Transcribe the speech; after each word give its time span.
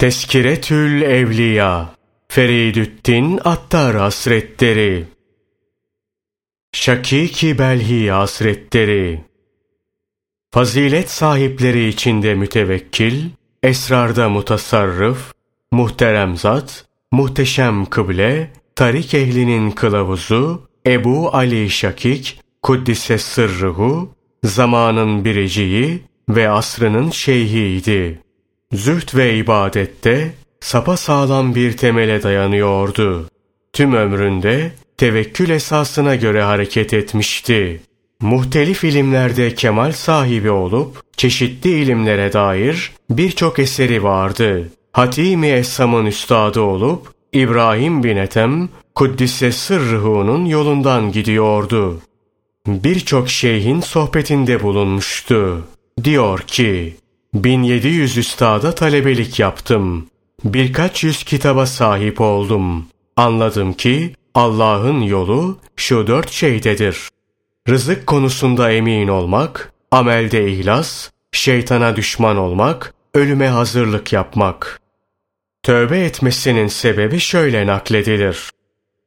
Teskiretül 0.00 1.02
Evliya 1.02 1.94
Feridüddin 2.28 3.40
Attar 3.44 3.96
Hasretleri 3.96 5.04
Şakiki 6.72 7.58
Belhi 7.58 8.10
Hasretleri 8.10 9.24
Fazilet 10.50 11.10
sahipleri 11.10 11.88
içinde 11.88 12.34
mütevekkil, 12.34 13.24
esrarda 13.62 14.28
mutasarrıf, 14.28 15.32
muhterem 15.72 16.36
zat, 16.36 16.84
muhteşem 17.12 17.86
kıble, 17.86 18.50
tarik 18.76 19.14
ehlinin 19.14 19.70
kılavuzu, 19.70 20.68
Ebu 20.86 21.34
Ali 21.36 21.70
Şakik, 21.70 22.40
Kuddise 22.62 23.18
sırrıhu, 23.18 24.14
zamanın 24.44 25.24
biriciyi 25.24 26.02
ve 26.28 26.50
asrının 26.50 27.10
şeyhiydi. 27.10 28.29
Zühd 28.72 29.16
ve 29.16 29.36
ibadette 29.36 30.30
sapa 30.60 30.96
sağlam 30.96 31.54
bir 31.54 31.76
temele 31.76 32.22
dayanıyordu. 32.22 33.28
Tüm 33.72 33.94
ömründe 33.94 34.72
tevekkül 34.96 35.50
esasına 35.50 36.16
göre 36.16 36.42
hareket 36.42 36.94
etmişti. 36.94 37.80
Muhtelif 38.20 38.84
ilimlerde 38.84 39.54
kemal 39.54 39.92
sahibi 39.92 40.50
olup 40.50 41.02
çeşitli 41.16 41.70
ilimlere 41.70 42.32
dair 42.32 42.92
birçok 43.10 43.58
eseri 43.58 44.02
vardı. 44.02 44.68
Hatimi 44.92 45.46
Essam'ın 45.46 46.06
üstadı 46.06 46.60
olup 46.60 47.12
İbrahim 47.32 48.04
bin 48.04 48.16
Ethem 48.16 48.68
Kuddise 48.94 49.52
Sırrıhu'nun 49.52 50.44
yolundan 50.44 51.12
gidiyordu. 51.12 52.00
Birçok 52.66 53.28
şeyhin 53.28 53.80
sohbetinde 53.80 54.62
bulunmuştu. 54.62 55.64
Diyor 56.04 56.38
ki, 56.38 56.96
1700 57.34 58.18
üstada 58.18 58.74
talebelik 58.74 59.38
yaptım. 59.38 60.06
Birkaç 60.44 61.04
yüz 61.04 61.24
kitaba 61.24 61.66
sahip 61.66 62.20
oldum. 62.20 62.86
Anladım 63.16 63.72
ki 63.72 64.14
Allah'ın 64.34 65.00
yolu 65.00 65.58
şu 65.76 66.06
dört 66.06 66.30
şeydedir. 66.30 67.08
Rızık 67.68 68.06
konusunda 68.06 68.72
emin 68.72 69.08
olmak, 69.08 69.72
amelde 69.90 70.52
ihlas, 70.52 71.10
şeytana 71.32 71.96
düşman 71.96 72.36
olmak, 72.36 72.94
ölüme 73.14 73.48
hazırlık 73.48 74.12
yapmak. 74.12 74.80
Tövbe 75.62 76.00
etmesinin 76.00 76.66
sebebi 76.66 77.20
şöyle 77.20 77.66
nakledilir. 77.66 78.50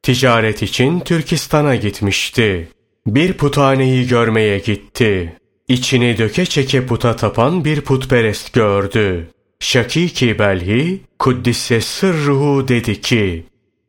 Ticaret 0.02 0.62
için 0.62 1.00
Türkistan'a 1.00 1.76
gitmişti. 1.76 2.68
Bir 3.06 3.32
puthaneyi 3.32 4.08
görmeye 4.08 4.58
gitti. 4.58 5.38
İçini 5.68 6.18
döke 6.18 6.46
çeke 6.46 6.86
puta 6.86 7.16
tapan 7.16 7.64
bir 7.64 7.80
putperest 7.80 8.52
gördü. 8.52 9.30
Şakiki 9.60 10.38
Belhi, 10.38 11.00
Kuddise 11.18 11.80
sırruhu 11.80 12.68
dedi 12.68 13.00
ki, 13.00 13.44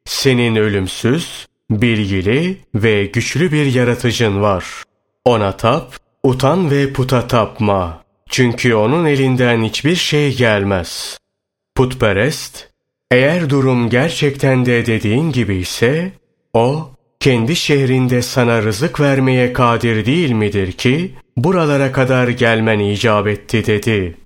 senin 0.05 0.55
ölümsüz, 0.55 1.47
bilgili 1.69 2.57
ve 2.75 3.05
güçlü 3.05 3.51
bir 3.51 3.73
yaratıcın 3.73 4.41
var. 4.41 4.65
Ona 5.25 5.57
tap, 5.57 5.97
utan 6.23 6.71
ve 6.71 6.93
puta 6.93 7.27
tapma. 7.27 8.03
Çünkü 8.29 8.73
onun 8.75 9.05
elinden 9.05 9.63
hiçbir 9.63 9.95
şey 9.95 10.37
gelmez. 10.37 11.17
Putperest, 11.75 12.69
eğer 13.11 13.49
durum 13.49 13.89
gerçekten 13.89 14.65
de 14.65 14.85
dediğin 14.85 15.31
gibi 15.31 15.55
ise, 15.55 16.11
o, 16.53 16.89
kendi 17.19 17.55
şehrinde 17.55 18.21
sana 18.21 18.61
rızık 18.61 18.99
vermeye 18.99 19.53
kadir 19.53 20.05
değil 20.05 20.31
midir 20.31 20.71
ki, 20.71 21.11
buralara 21.38 21.91
kadar 21.91 22.28
gelmen 22.28 22.80
icap 22.80 23.28
etti 23.28 23.66
dedi. 23.66 24.17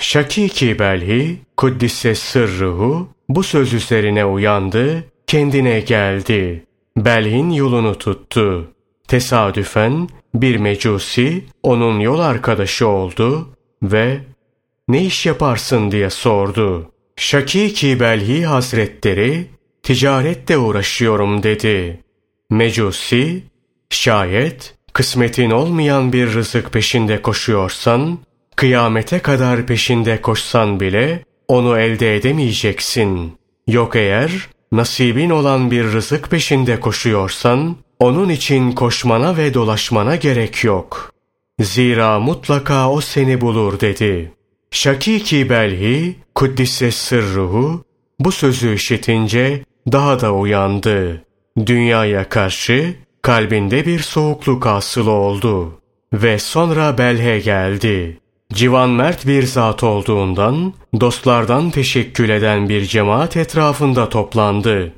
Şakiki 0.00 0.78
Belhi, 0.78 1.36
Kuddise 1.56 2.14
sırruhu, 2.14 3.08
bu 3.28 3.42
söz 3.42 3.72
üzerine 3.74 4.24
uyandı, 4.24 5.04
kendine 5.26 5.80
geldi. 5.80 6.64
Belhin 6.96 7.50
yolunu 7.50 7.98
tuttu. 7.98 8.70
Tesadüfen 9.08 10.08
bir 10.34 10.56
mecusi 10.56 11.44
onun 11.62 12.00
yol 12.00 12.18
arkadaşı 12.18 12.88
oldu 12.88 13.48
ve 13.82 14.20
ne 14.88 15.04
iş 15.04 15.26
yaparsın 15.26 15.90
diye 15.90 16.10
sordu. 16.10 16.90
Şakiki 17.16 18.00
Belhi 18.00 18.46
Hazretleri 18.46 19.46
ticarette 19.82 20.58
uğraşıyorum 20.58 21.42
dedi. 21.42 22.00
Mecusi 22.50 23.42
şayet 23.90 24.74
kısmetin 24.92 25.50
olmayan 25.50 26.12
bir 26.12 26.34
rızık 26.34 26.72
peşinde 26.72 27.22
koşuyorsan 27.22 28.18
kıyamete 28.56 29.18
kadar 29.18 29.66
peşinde 29.66 30.22
koşsan 30.22 30.80
bile 30.80 31.24
onu 31.48 31.78
elde 31.78 32.16
edemeyeceksin. 32.16 33.32
Yok 33.66 33.96
eğer 33.96 34.48
nasibin 34.72 35.30
olan 35.30 35.70
bir 35.70 35.84
rızık 35.84 36.30
peşinde 36.30 36.80
koşuyorsan, 36.80 37.76
onun 37.98 38.28
için 38.28 38.72
koşmana 38.72 39.36
ve 39.36 39.54
dolaşmana 39.54 40.16
gerek 40.16 40.64
yok. 40.64 41.12
Zira 41.60 42.20
mutlaka 42.20 42.90
o 42.90 43.00
seni 43.00 43.40
bulur 43.40 43.80
dedi. 43.80 44.32
Şakiki 44.70 45.50
Belhi, 45.50 46.16
Kuddise 46.34 46.90
sırruhu, 46.90 47.84
bu 48.18 48.32
sözü 48.32 48.74
işitince 48.74 49.64
daha 49.92 50.20
da 50.20 50.32
uyandı. 50.32 51.24
Dünyaya 51.66 52.28
karşı 52.28 52.94
kalbinde 53.22 53.86
bir 53.86 53.98
soğukluk 53.98 54.66
asıl 54.66 55.06
oldu. 55.06 55.80
Ve 56.12 56.38
sonra 56.38 56.98
Belhe 56.98 57.38
geldi. 57.38 58.18
Civan 58.52 58.90
mert 58.90 59.26
bir 59.26 59.42
zat 59.42 59.82
olduğundan 59.82 60.74
dostlardan 61.00 61.70
teşekkül 61.70 62.28
eden 62.28 62.68
bir 62.68 62.84
cemaat 62.86 63.36
etrafında 63.36 64.08
toplandı. 64.08 64.92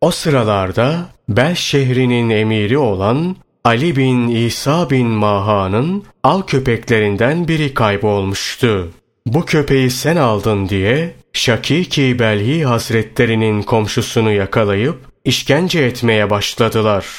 O 0.00 0.10
sıralarda 0.10 1.06
Bel 1.28 1.54
şehrinin 1.54 2.30
emiri 2.30 2.78
olan 2.78 3.36
Ali 3.64 3.96
bin 3.96 4.28
İsa 4.28 4.90
bin 4.90 5.06
Maha'nın 5.06 6.04
al 6.22 6.42
köpeklerinden 6.42 7.48
biri 7.48 7.74
kaybolmuştu. 7.74 8.90
Bu 9.26 9.44
köpeği 9.44 9.90
sen 9.90 10.16
aldın 10.16 10.68
diye 10.68 11.14
Şakiki 11.32 12.18
Belhi 12.18 12.64
Hazretlerinin 12.64 13.62
komşusunu 13.62 14.32
yakalayıp 14.32 14.96
işkence 15.24 15.80
etmeye 15.80 16.30
başladılar. 16.30 17.18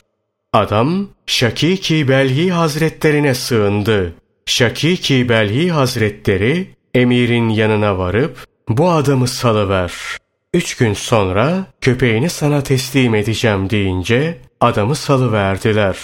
Adam 0.56 1.08
Şakiki 1.26 2.08
Belhi 2.08 2.52
Hazretlerine 2.52 3.36
sığındı. 3.36 4.14
Şakiki 4.46 5.30
Belhi 5.30 5.72
Hazretleri 5.72 6.68
emirin 6.94 7.50
yanına 7.50 7.98
varıp 7.98 8.46
bu 8.70 8.90
adamı 8.90 9.28
salıver. 9.28 9.94
Üç 10.54 10.78
gün 10.78 10.94
sonra 10.94 11.66
köpeğini 11.82 12.30
sana 12.30 12.64
teslim 12.64 13.16
edeceğim 13.16 13.70
deyince 13.70 14.38
adamı 14.60 14.96
salıverdiler. 14.96 15.98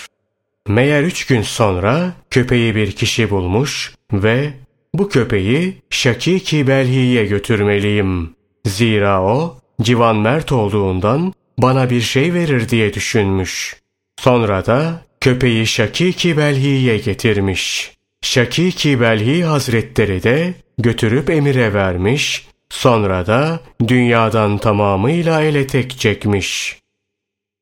Meğer 0.67 1.03
üç 1.03 1.27
gün 1.27 1.41
sonra 1.41 2.13
köpeği 2.29 2.75
bir 2.75 2.91
kişi 2.91 3.29
bulmuş 3.29 3.95
ve 4.13 4.53
bu 4.93 5.09
köpeği 5.09 5.81
Şakiki 5.89 6.67
Belhi'ye 6.67 7.25
götürmeliyim. 7.25 8.35
Zira 8.65 9.23
o 9.23 9.59
civan 9.81 10.15
mert 10.15 10.51
olduğundan 10.51 11.33
bana 11.57 11.89
bir 11.89 12.01
şey 12.01 12.33
verir 12.33 12.69
diye 12.69 12.93
düşünmüş. 12.93 13.80
Sonra 14.21 14.65
da 14.65 15.01
köpeği 15.21 15.67
Şakiki 15.67 16.37
Belhi'ye 16.37 16.97
getirmiş. 16.97 17.91
Şakiki 18.21 19.01
Belhi 19.01 19.43
Hazretleri 19.43 20.23
de 20.23 20.53
götürüp 20.77 21.29
emire 21.29 21.73
vermiş, 21.73 22.47
sonra 22.69 23.27
da 23.27 23.59
dünyadan 23.87 24.57
tamamıyla 24.57 25.41
ele 25.41 25.67
tek 25.67 25.99
çekmiş. 25.99 26.79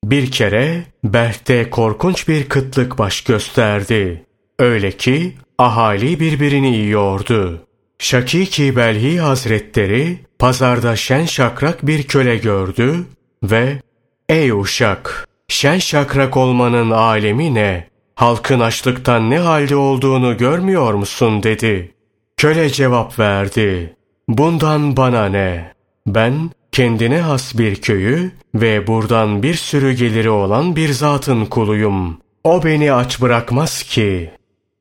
Bir 0.03 0.31
kere 0.31 0.83
Berh'te 1.03 1.69
korkunç 1.69 2.27
bir 2.27 2.49
kıtlık 2.49 2.97
baş 2.97 3.21
gösterdi. 3.21 4.25
Öyle 4.59 4.91
ki 4.91 5.35
ahali 5.57 6.19
birbirini 6.19 6.77
yiyordu. 6.77 7.65
Şakiki 7.99 8.75
Belhi 8.75 9.19
Hazretleri 9.19 10.19
pazarda 10.39 10.95
şen 10.95 11.25
şakrak 11.25 11.87
bir 11.87 12.03
köle 12.03 12.37
gördü 12.37 13.05
ve 13.43 13.81
''Ey 14.29 14.51
uşak, 14.51 15.28
şen 15.49 15.77
şakrak 15.77 16.37
olmanın 16.37 16.91
alemi 16.91 17.53
ne? 17.53 17.89
halkın 18.19 18.59
açlıktan 18.59 19.29
ne 19.29 19.39
halde 19.39 19.75
olduğunu 19.75 20.37
görmüyor 20.37 20.93
musun 20.93 21.43
dedi. 21.43 21.91
Köle 22.37 22.69
cevap 22.69 23.19
verdi. 23.19 23.95
Bundan 24.27 24.97
bana 24.97 25.25
ne? 25.25 25.73
Ben 26.07 26.49
kendine 26.71 27.21
has 27.21 27.57
bir 27.57 27.75
köyü 27.75 28.31
ve 28.55 28.87
buradan 28.87 29.43
bir 29.43 29.53
sürü 29.53 29.91
geliri 29.91 30.29
olan 30.29 30.75
bir 30.75 30.89
zatın 30.89 31.45
kuluyum. 31.45 32.17
O 32.43 32.63
beni 32.63 32.93
aç 32.93 33.21
bırakmaz 33.21 33.83
ki. 33.83 34.31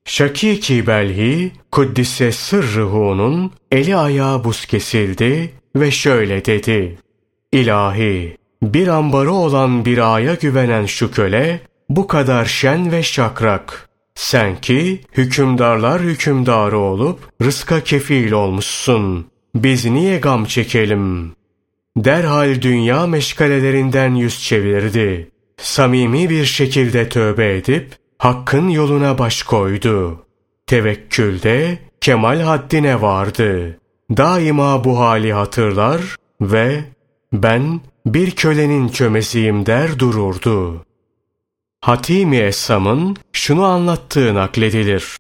Şakiki 0.05 0.87
Belhi, 0.87 1.53
Kuddise 1.73 2.33
Sırrıhu'nun 2.33 3.53
eli 3.73 3.97
ayağı 3.97 4.45
buz 4.45 4.67
kesildi 4.67 5.53
ve 5.77 5.91
şöyle 5.91 6.45
dedi. 6.45 6.99
İlahi, 7.53 8.37
bir 8.63 8.89
ambarı 8.89 9.33
olan 9.33 9.85
bir 9.85 10.15
aya 10.15 10.35
güvenen 10.35 10.87
şu 10.87 11.11
köle, 11.11 11.61
bu 11.89 12.07
kadar 12.07 12.45
şen 12.45 12.93
ve 12.93 13.03
şakrak. 13.03 13.89
Sen 14.15 14.61
ki 14.61 15.01
hükümdarlar 15.13 16.01
hükümdarı 16.01 16.79
olup 16.79 17.21
rızka 17.43 17.81
kefil 17.81 18.33
olmuşsun. 18.33 19.27
biz 19.55 19.85
niye 19.85 20.19
gam 20.19 20.45
çekelim? 20.45 21.33
Derhal 21.97 22.63
dünya 22.63 23.07
meşgalelerinden 23.07 24.15
yüz 24.15 24.43
çevirdi. 24.43 25.31
Samimi 25.57 26.31
bir 26.31 26.45
şekilde 26.45 27.09
tövbe 27.09 27.57
edip 27.57 27.97
Hakk'ın 28.19 28.69
yoluna 28.69 29.19
baş 29.19 29.43
koydu. 29.43 30.27
Tevekkülde 30.67 31.79
kemal 32.01 32.41
haddine 32.41 33.03
vardı. 33.03 33.79
Daima 34.17 34.85
bu 34.85 34.99
hali 34.99 35.33
hatırlar 35.33 36.01
ve 36.41 36.85
ben 37.33 37.81
bir 38.15 38.31
kölenin 38.31 38.89
çömesiyim 38.89 39.67
der 39.67 39.99
dururdu. 39.99 40.85
Hatimi 41.81 42.37
Essam'ın 42.37 43.17
şunu 43.33 43.65
anlattığı 43.65 44.35
nakledilir. 44.35 45.17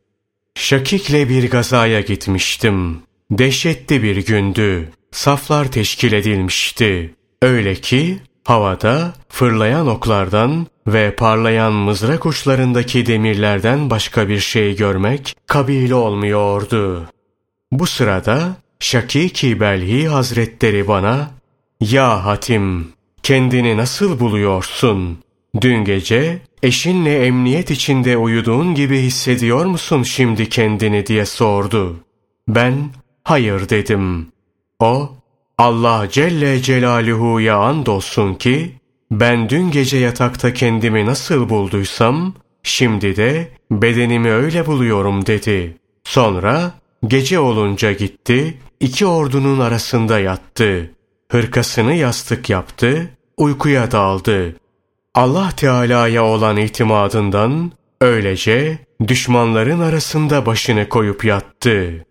Şakik'le 0.55 1.29
bir 1.29 1.51
gazaya 1.51 2.01
gitmiştim. 2.01 3.03
Dehşetli 3.31 4.03
bir 4.03 4.27
gündü. 4.27 4.93
Saflar 5.11 5.73
teşkil 5.73 6.13
edilmişti. 6.13 7.15
Öyle 7.43 7.75
ki 7.75 8.19
havada 8.45 9.13
fırlayan 9.29 9.87
oklardan 9.89 10.67
ve 10.87 11.17
parlayan 11.17 11.73
mızrak 11.73 12.27
uçlarındaki 12.27 13.07
demirlerden 13.07 13.91
başka 13.91 14.29
bir 14.29 14.41
şey 14.41 14.77
görmek 14.77 15.37
kabile 15.47 15.95
olmuyordu. 15.95 17.07
Bu 17.73 17.87
sırada 17.87 18.57
Şakiki 18.81 19.61
Belhi 19.61 20.09
Hazretleri 20.09 20.89
bana 20.89 21.38
''Ya 21.81 22.25
Hatim, 22.25 22.89
kendini 23.23 23.77
nasıl 23.77 24.21
buluyorsun? 24.21 25.19
Dün 25.61 25.85
gece 25.85 26.39
eşinle 26.63 27.27
emniyet 27.27 27.71
içinde 27.71 28.17
uyuduğun 28.17 28.75
gibi 28.75 28.99
hissediyor 28.99 29.67
musun 29.67 30.03
şimdi 30.03 30.49
kendini?'' 30.49 31.07
diye 31.07 31.27
sordu. 31.27 31.97
Ben 32.49 32.91
hayır 33.25 33.69
dedim. 33.69 34.27
O 34.79 35.11
Allah 35.59 36.09
Celle 36.11 36.63
Celaluhu'ya 36.63 37.57
andolsun 37.57 38.35
ki 38.35 38.73
ben 39.11 39.49
dün 39.49 39.71
gece 39.71 39.97
yatakta 39.97 40.53
kendimi 40.55 41.07
nasıl 41.07 41.49
bulduysam 41.49 42.35
şimdi 42.63 43.17
de 43.17 43.49
bedenimi 43.71 44.31
öyle 44.31 44.67
buluyorum 44.67 45.27
dedi. 45.27 45.77
Sonra 46.05 46.73
gece 47.07 47.39
olunca 47.39 47.93
gitti 47.93 48.59
iki 48.81 49.07
ordunun 49.07 49.59
arasında 49.61 50.21
yattı. 50.21 50.91
Hırkasını 51.33 51.95
yastık 51.95 52.51
yaptı, 52.51 53.11
uykuya 53.37 53.91
daldı. 53.91 54.57
Allah 55.15 55.51
Teala'ya 55.57 56.25
olan 56.25 56.57
itimadından 56.57 57.73
öylece 58.01 58.79
düşmanların 59.09 59.81
arasında 59.81 60.47
başını 60.47 60.89
koyup 60.89 61.25
yattı. 61.25 62.07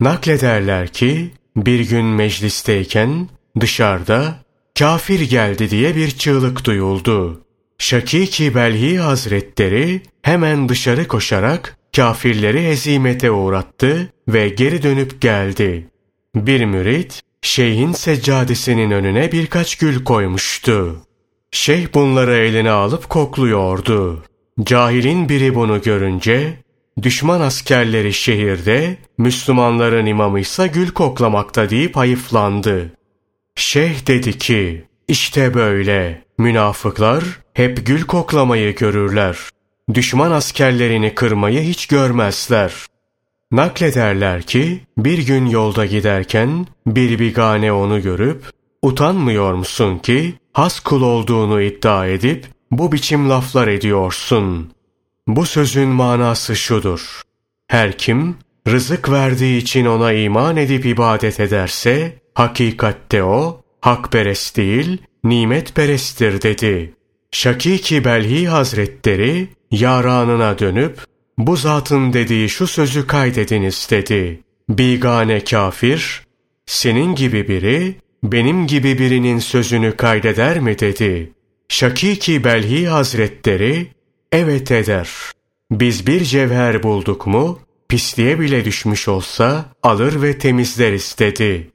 Naklederler 0.00 0.88
ki 0.88 1.30
bir 1.56 1.88
gün 1.88 2.04
meclisteyken 2.04 3.28
dışarıda 3.60 4.34
kafir 4.78 5.20
geldi 5.20 5.70
diye 5.70 5.96
bir 5.96 6.10
çığlık 6.10 6.64
duyuldu. 6.64 7.40
Şakiki 7.78 8.54
Belhi 8.54 8.98
Hazretleri 8.98 10.02
hemen 10.22 10.68
dışarı 10.68 11.08
koşarak 11.08 11.76
kafirleri 11.96 12.68
hezimete 12.68 13.30
uğrattı 13.30 14.12
ve 14.28 14.48
geri 14.48 14.82
dönüp 14.82 15.20
geldi. 15.20 15.88
Bir 16.34 16.64
mürit 16.64 17.22
şeyhin 17.42 17.92
seccadesinin 17.92 18.90
önüne 18.90 19.32
birkaç 19.32 19.78
gül 19.78 20.04
koymuştu. 20.04 20.96
Şeyh 21.50 21.94
bunları 21.94 22.36
eline 22.36 22.70
alıp 22.70 23.08
kokluyordu. 23.08 24.24
Cahilin 24.62 25.28
biri 25.28 25.54
bunu 25.54 25.82
görünce 25.82 26.56
düşman 27.02 27.40
askerleri 27.40 28.12
şehirde, 28.12 28.96
Müslümanların 29.18 30.06
imamıysa 30.06 30.66
gül 30.66 30.90
koklamakta 30.90 31.70
deyip 31.70 31.96
hayıflandı. 31.96 32.92
Şeyh 33.54 34.06
dedi 34.06 34.38
ki, 34.38 34.84
işte 35.08 35.54
böyle, 35.54 36.24
münafıklar 36.38 37.24
hep 37.54 37.86
gül 37.86 38.02
koklamayı 38.02 38.74
görürler. 38.74 39.38
Düşman 39.94 40.30
askerlerini 40.30 41.14
kırmayı 41.14 41.60
hiç 41.60 41.86
görmezler. 41.86 42.72
Naklederler 43.52 44.42
ki, 44.42 44.80
bir 44.98 45.26
gün 45.26 45.46
yolda 45.46 45.86
giderken 45.86 46.66
bir 46.86 47.18
bigane 47.18 47.72
onu 47.72 48.02
görüp, 48.02 48.44
utanmıyor 48.82 49.54
musun 49.54 49.98
ki, 49.98 50.34
has 50.52 50.80
kul 50.80 51.02
olduğunu 51.02 51.62
iddia 51.62 52.06
edip, 52.06 52.46
bu 52.70 52.92
biçim 52.92 53.30
laflar 53.30 53.68
ediyorsun. 53.68 54.72
Bu 55.26 55.46
sözün 55.46 55.88
manası 55.88 56.56
şudur. 56.56 57.22
Her 57.68 57.98
kim 57.98 58.36
rızık 58.68 59.10
verdiği 59.10 59.58
için 59.58 59.86
ona 59.86 60.12
iman 60.12 60.56
edip 60.56 60.86
ibadet 60.86 61.40
ederse, 61.40 62.18
hakikatte 62.34 63.22
o, 63.22 63.60
hakperest 63.80 64.56
değil, 64.56 64.98
nimetperesttir 65.24 66.42
dedi. 66.42 66.94
Şakiki 67.32 68.04
Belhi 68.04 68.48
Hazretleri, 68.48 69.48
yaranına 69.70 70.58
dönüp, 70.58 70.98
bu 71.46 71.56
zatın 71.56 72.12
dediği 72.12 72.48
şu 72.48 72.66
sözü 72.66 73.06
kaydediniz 73.06 73.88
dedi. 73.90 74.40
Bigane 74.68 75.44
kafir, 75.44 76.22
senin 76.66 77.14
gibi 77.14 77.48
biri, 77.48 77.94
benim 78.22 78.66
gibi 78.66 78.98
birinin 78.98 79.38
sözünü 79.38 79.96
kaydeder 79.96 80.60
mi 80.60 80.78
dedi. 80.78 81.32
Şakiki 81.68 82.44
Belhi 82.44 82.88
Hazretleri, 82.88 83.86
evet 84.32 84.70
eder. 84.70 85.08
Biz 85.70 86.06
bir 86.06 86.24
cevher 86.24 86.82
bulduk 86.82 87.26
mu, 87.26 87.58
pisliğe 87.88 88.40
bile 88.40 88.64
düşmüş 88.64 89.08
olsa 89.08 89.64
alır 89.82 90.22
ve 90.22 90.38
temizler 90.38 90.92
istedi. 90.92 91.70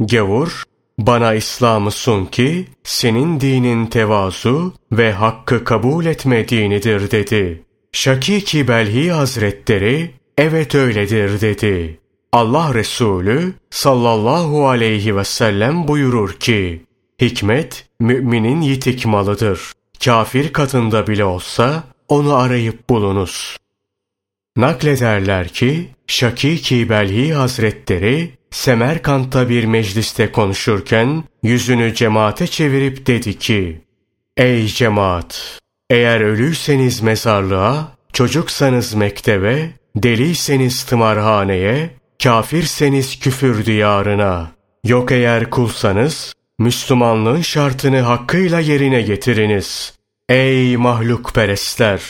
Gavur, 0.00 0.62
bana 0.98 1.34
İslam'ı 1.34 1.90
sun 1.90 2.24
ki 2.24 2.66
senin 2.84 3.40
dinin 3.40 3.86
tevazu 3.86 4.74
ve 4.92 5.12
hakkı 5.12 5.64
kabul 5.64 6.06
etme 6.06 6.48
dinidir 6.48 7.10
dedi. 7.10 7.67
Şakiki 7.92 8.68
Belhi 8.68 9.10
Hazretleri 9.10 10.10
evet 10.38 10.74
öyledir 10.74 11.40
dedi. 11.40 12.00
Allah 12.32 12.74
Resulü 12.74 13.52
sallallahu 13.70 14.68
aleyhi 14.68 15.16
ve 15.16 15.24
sellem 15.24 15.88
buyurur 15.88 16.32
ki 16.32 16.82
hikmet 17.20 17.86
müminin 18.00 18.60
yitik 18.60 19.06
malıdır. 19.06 19.72
Kafir 20.04 20.52
katında 20.52 21.06
bile 21.06 21.24
olsa 21.24 21.84
onu 22.08 22.34
arayıp 22.34 22.90
bulunuz. 22.90 23.56
Naklederler 24.56 25.48
ki 25.48 25.88
Şakiki 26.06 26.88
Belhi 26.88 27.32
Hazretleri 27.34 28.30
Semerkant'ta 28.50 29.48
bir 29.48 29.64
mecliste 29.64 30.32
konuşurken 30.32 31.24
yüzünü 31.42 31.94
cemaate 31.94 32.46
çevirip 32.46 33.06
dedi 33.06 33.38
ki 33.38 33.80
Ey 34.36 34.66
cemaat! 34.66 35.58
Eğer 35.90 36.20
ölüyseniz 36.20 37.00
mezarlığa, 37.00 37.92
çocuksanız 38.12 38.94
mektebe, 38.94 39.70
deliyseniz 39.96 40.84
tımarhaneye, 40.84 41.90
kafirseniz 42.22 43.20
küfür 43.20 43.66
diyarına. 43.66 44.50
Yok 44.84 45.12
eğer 45.12 45.50
kulsanız, 45.50 46.34
Müslümanlığın 46.58 47.40
şartını 47.40 48.00
hakkıyla 48.00 48.60
yerine 48.60 49.02
getiriniz. 49.02 49.94
Ey 50.28 50.76
mahluk 50.76 51.34
perestler! 51.34 52.02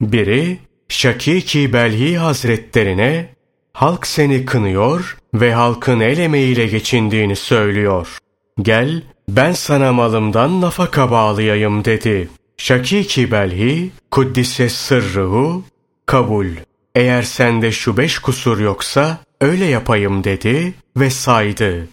Biri, 0.00 0.58
Şakiki 0.88 1.72
Belhi 1.72 2.18
Hazretlerine, 2.18 3.34
halk 3.72 4.06
seni 4.06 4.44
kınıyor 4.44 5.16
ve 5.34 5.54
halkın 5.54 6.00
el 6.00 6.18
emeğiyle 6.18 6.66
geçindiğini 6.66 7.36
söylüyor. 7.36 8.18
Gel, 8.62 9.02
ben 9.28 9.52
sana 9.52 9.92
malımdan 9.92 10.60
nafaka 10.60 11.10
bağlayayım 11.10 11.84
dedi. 11.84 12.28
Şakiki 12.56 13.30
Belhi, 13.30 13.90
Kuddise 14.10 14.68
sırrıhu, 14.68 15.64
kabul. 16.06 16.46
Eğer 16.94 17.22
sende 17.22 17.72
şu 17.72 17.96
beş 17.96 18.18
kusur 18.18 18.60
yoksa 18.60 19.18
öyle 19.40 19.64
yapayım 19.64 20.24
dedi 20.24 20.74
ve 20.96 21.10
saydı. 21.10 21.88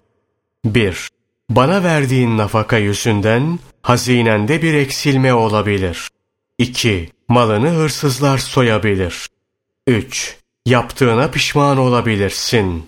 1. 0.65 1.09
Bana 1.49 1.83
verdiğin 1.83 2.37
nafaka 2.37 2.77
yüzünden 2.77 3.59
hazinende 3.81 4.61
bir 4.61 4.73
eksilme 4.73 5.33
olabilir. 5.33 6.09
2. 6.57 7.09
Malını 7.27 7.69
hırsızlar 7.69 8.37
soyabilir. 8.37 9.27
3. 9.87 10.37
Yaptığına 10.65 11.31
pişman 11.31 11.77
olabilirsin. 11.77 12.85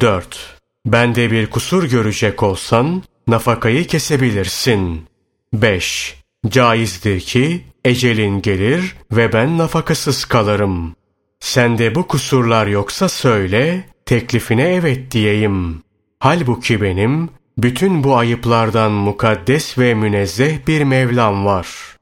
4. 0.00 0.58
Bende 0.86 1.30
bir 1.30 1.50
kusur 1.50 1.84
görecek 1.84 2.42
olsan 2.42 3.02
nafakayı 3.26 3.86
kesebilirsin. 3.86 5.06
5. 5.52 6.16
Caizdir 6.48 7.20
ki 7.20 7.64
ecelin 7.84 8.42
gelir 8.42 8.96
ve 9.12 9.32
ben 9.32 9.58
nafakasız 9.58 10.24
kalırım. 10.24 10.96
Sende 11.40 11.94
bu 11.94 12.06
kusurlar 12.06 12.66
yoksa 12.66 13.08
söyle, 13.08 13.84
teklifine 14.06 14.74
evet 14.74 15.10
diyeyim. 15.10 15.82
Halbuki 16.18 16.80
benim 16.80 17.28
bütün 17.58 18.04
bu 18.04 18.16
ayıplardan 18.16 18.92
mukaddes 18.92 19.78
ve 19.78 19.94
münezzeh 19.94 20.66
bir 20.66 20.82
Mevlam 20.82 21.46
var. 21.46 21.96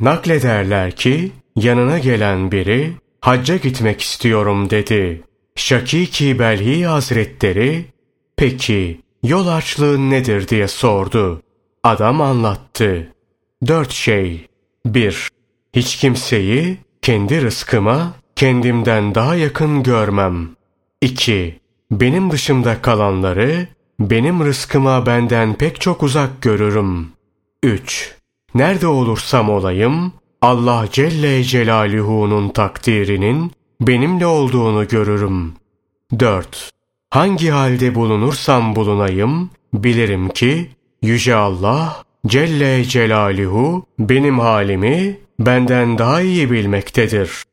Naklederler 0.00 0.96
ki 0.96 1.32
yanına 1.56 1.98
gelen 1.98 2.52
biri 2.52 2.92
hacca 3.20 3.56
gitmek 3.56 4.00
istiyorum 4.00 4.70
dedi. 4.70 5.22
Şakiki 5.56 6.38
Belhi 6.38 6.86
Hazretleri, 6.86 7.84
peki 8.36 9.00
yol 9.22 9.46
açlığı 9.46 10.10
nedir 10.10 10.48
diye 10.48 10.68
sordu. 10.68 11.42
Adam 11.82 12.20
anlattı. 12.20 13.11
Dört 13.66 13.90
şey. 13.90 14.46
Bir, 14.86 15.28
hiç 15.72 15.96
kimseyi 15.96 16.78
kendi 17.02 17.42
rızkıma 17.42 18.12
kendimden 18.36 19.14
daha 19.14 19.34
yakın 19.34 19.82
görmem. 19.82 20.48
İki, 21.00 21.60
benim 21.90 22.30
dışımda 22.30 22.82
kalanları 22.82 23.68
benim 24.00 24.44
rızkıma 24.44 25.06
benden 25.06 25.54
pek 25.54 25.80
çok 25.80 26.02
uzak 26.02 26.42
görürüm. 26.42 27.08
Üç, 27.62 28.14
nerede 28.54 28.86
olursam 28.86 29.50
olayım 29.50 30.12
Allah 30.40 30.86
Celle 30.92 31.44
Celaluhu'nun 31.44 32.48
takdirinin 32.48 33.52
benimle 33.80 34.26
olduğunu 34.26 34.88
görürüm. 34.88 35.54
4. 36.20 36.70
Hangi 37.10 37.50
halde 37.50 37.94
bulunursam 37.94 38.76
bulunayım, 38.76 39.50
bilirim 39.74 40.28
ki 40.28 40.70
Yüce 41.02 41.34
Allah 41.34 42.04
Celle 42.26 42.84
Celaluhu 42.84 43.86
benim 43.98 44.38
halimi 44.38 45.18
benden 45.38 45.98
daha 45.98 46.20
iyi 46.20 46.50
bilmektedir. 46.50 47.44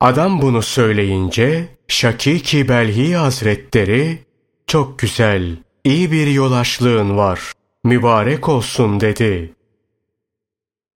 Adam 0.00 0.42
bunu 0.42 0.62
söyleyince 0.62 1.68
Şakiki 1.88 2.68
Belhi 2.68 3.16
Hazretleri 3.16 4.18
çok 4.66 4.98
güzel, 4.98 5.56
iyi 5.84 6.12
bir 6.12 6.26
yolaşlığın 6.26 7.16
var, 7.16 7.52
mübarek 7.84 8.48
olsun 8.48 9.00
dedi. 9.00 9.52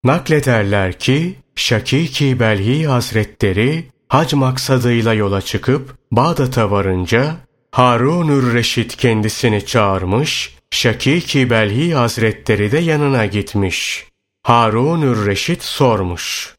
Naklederler 0.05 0.99
ki 0.99 1.35
Şakiki 1.57 2.41
Belhi 2.41 2.87
Hazretleri 2.87 3.85
hac 4.09 4.35
maksadıyla 4.35 5.15
yola 5.15 5.41
çıkıp 5.41 5.97
Bağdat'a 6.13 6.71
varınca 6.71 7.37
Harunür 7.71 8.55
Reşit 8.55 8.97
kendisini 8.97 9.67
çağırmış, 9.67 10.58
Şakiki 10.71 11.51
Belhi 11.51 11.95
Hazretleri 11.95 12.73
de 12.73 12.79
yanına 12.79 13.27
gitmiş. 13.27 14.07
Harunür 14.43 15.27
Reşit 15.27 15.63
sormuş. 15.63 16.55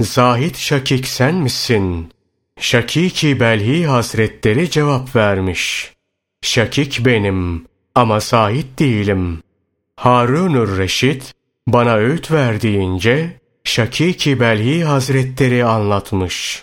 Zahid 0.00 0.54
Şakik 0.54 1.06
sen 1.06 1.34
misin? 1.34 2.12
Şakiki 2.60 3.40
Belhi 3.40 3.86
Hazretleri 3.86 4.70
cevap 4.70 5.16
vermiş. 5.16 5.92
Şakik 6.42 7.04
benim 7.04 7.66
ama 7.94 8.20
Zahid 8.20 8.78
değilim. 8.78 9.42
Harunür 9.96 10.78
Reşit 10.78 11.34
bana 11.66 11.94
öğüt 11.94 12.30
verdiğince 12.30 13.40
Şakiki 13.64 14.40
Belhi 14.40 14.84
Hazretleri 14.84 15.64
anlatmış. 15.64 16.62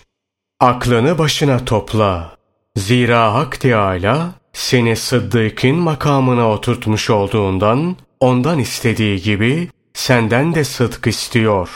Aklını 0.59 1.17
başına 1.17 1.65
topla. 1.65 2.37
Zira 2.75 3.33
Hak 3.33 3.59
Teâlâ 3.59 4.33
seni 4.57 4.95
Sıddık'ın 4.95 5.75
makamına 5.75 6.49
oturtmuş 6.49 7.09
olduğundan 7.09 7.95
ondan 8.19 8.59
istediği 8.59 9.21
gibi 9.21 9.69
senden 9.93 10.55
de 10.55 10.63
sıdk 10.63 11.07
istiyor. 11.07 11.69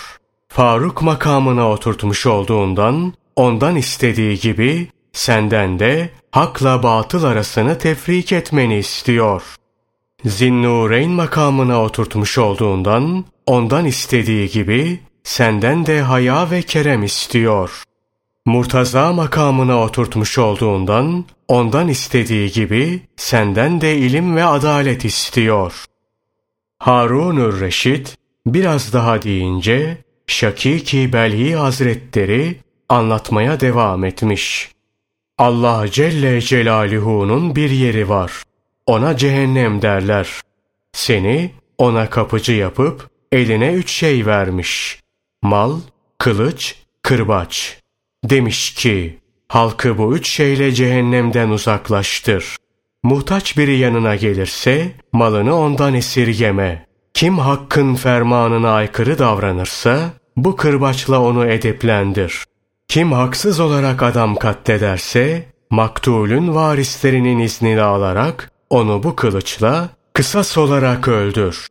Faruk 0.47 1.01
makamına 1.01 1.69
oturtmuş 1.69 2.25
olduğundan 2.25 3.13
ondan 3.35 3.75
istediği 3.75 4.39
gibi 4.39 4.88
senden 5.13 5.79
de 5.79 6.09
hakla 6.31 6.83
batıl 6.83 7.23
arasını 7.23 7.77
tefrik 7.77 8.31
etmeni 8.31 8.77
istiyor. 8.77 9.55
Zinnureyn 10.25 11.11
makamına 11.11 11.83
oturtmuş 11.83 12.38
olduğundan 12.38 13.25
ondan 13.45 13.85
istediği 13.85 14.50
gibi 14.50 15.00
senden 15.23 15.85
de 15.85 16.01
haya 16.01 16.51
ve 16.51 16.61
kerem 16.61 17.03
istiyor. 17.03 17.83
Murtaza 18.45 19.13
makamına 19.13 19.81
oturtmuş 19.81 20.38
olduğundan 20.38 21.25
ondan 21.51 21.88
istediği 21.88 22.51
gibi 22.51 23.01
senden 23.15 23.81
de 23.81 23.98
ilim 23.98 24.36
ve 24.36 24.43
adalet 24.46 25.05
istiyor. 25.05 25.86
Harunur 26.79 27.62
Reşit 27.62 28.17
biraz 28.46 28.93
daha 28.93 29.22
deyince 29.22 29.98
Şakiki 30.27 31.13
Belhi 31.13 31.55
Hazretleri 31.55 32.55
anlatmaya 32.89 33.60
devam 33.60 34.03
etmiş. 34.03 34.72
Allah 35.38 35.86
Celle 35.91 36.41
Celaluhu'nun 36.41 37.55
bir 37.55 37.70
yeri 37.70 38.10
var. 38.10 38.43
Ona 38.86 39.17
cehennem 39.17 39.81
derler. 39.81 40.41
Seni 40.93 41.51
ona 41.77 42.10
kapıcı 42.10 42.53
yapıp 42.53 43.10
eline 43.31 43.74
üç 43.74 43.91
şey 43.91 44.25
vermiş. 44.25 45.00
Mal, 45.41 45.79
kılıç, 46.17 46.75
kırbaç. 47.01 47.79
Demiş 48.24 48.74
ki, 48.74 49.20
halkı 49.51 49.98
bu 49.98 50.15
üç 50.15 50.29
şeyle 50.29 50.72
cehennemden 50.72 51.50
uzaklaştır. 51.50 52.55
Muhtaç 53.03 53.58
biri 53.58 53.77
yanına 53.77 54.15
gelirse, 54.15 54.91
malını 55.13 55.58
ondan 55.58 55.93
esirgeme. 55.93 56.86
Kim 57.13 57.38
hakkın 57.38 57.96
fermanına 57.96 58.72
aykırı 58.72 59.20
davranırsa, 59.20 60.10
bu 60.38 60.55
kırbaçla 60.55 61.22
onu 61.22 61.46
edeplendir. 61.46 62.43
Kim 62.88 63.12
haksız 63.12 63.60
olarak 63.60 64.03
adam 64.03 64.36
katlederse, 64.36 65.46
maktulün 65.70 66.55
varislerinin 66.55 67.39
iznini 67.39 67.81
alarak, 67.81 68.51
onu 68.70 69.03
bu 69.03 69.15
kılıçla 69.15 69.89
kısas 70.13 70.58
olarak 70.58 71.08
öldür. 71.08 71.67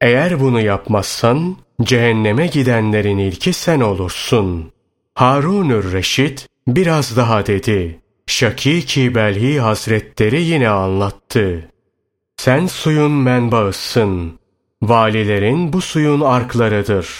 Eğer 0.00 0.40
bunu 0.40 0.60
yapmazsan, 0.60 1.56
cehenneme 1.82 2.46
gidenlerin 2.46 3.18
ilki 3.18 3.52
sen 3.52 3.80
olursun. 3.80 4.72
Harunür 5.14 5.92
Reşit 5.92 6.51
biraz 6.68 7.16
daha 7.16 7.46
dedi. 7.46 8.00
Şakiki 8.26 9.14
Belhi 9.14 9.60
Hazretleri 9.60 10.42
yine 10.42 10.68
anlattı. 10.68 11.68
Sen 12.36 12.66
suyun 12.66 13.12
menbaısın. 13.12 14.38
Valilerin 14.82 15.72
bu 15.72 15.80
suyun 15.80 16.20
arklarıdır. 16.20 17.18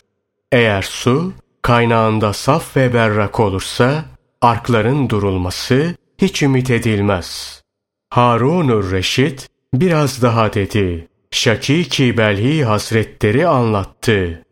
Eğer 0.52 0.82
su 0.82 1.32
kaynağında 1.62 2.32
saf 2.32 2.76
ve 2.76 2.94
berrak 2.94 3.40
olursa 3.40 4.04
arkların 4.40 5.08
durulması 5.08 5.94
hiç 6.18 6.42
ümit 6.42 6.70
edilmez. 6.70 7.62
Harunur 8.10 8.92
Reşit 8.92 9.48
biraz 9.74 10.22
daha 10.22 10.54
dedi. 10.54 11.08
Şakiki 11.30 12.18
Belhi 12.18 12.64
Hazretleri 12.64 13.48
anlattı. 13.48 14.44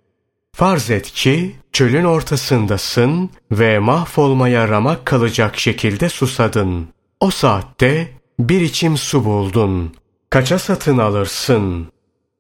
Farz 0.53 0.91
et 0.91 1.11
ki 1.11 1.57
çölün 1.73 2.05
ortasındasın 2.05 3.31
ve 3.53 3.79
mahvolmaya 3.79 4.69
ramak 4.69 5.07
kalacak 5.07 5.59
şekilde 5.59 6.09
susadın. 6.09 6.89
O 7.21 7.31
saatte 7.31 8.09
bir 8.39 8.61
içim 8.61 8.97
su 8.97 9.25
buldun. 9.25 9.95
Kaça 10.31 10.59
satın 10.59 10.99
alırsın? 10.99 11.87